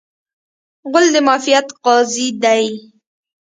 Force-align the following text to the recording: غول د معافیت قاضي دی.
غول 0.89 1.05
د 1.13 1.15
معافیت 1.25 1.67
قاضي 1.85 2.27
دی. 2.43 2.65